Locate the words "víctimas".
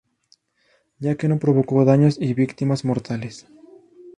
2.33-2.85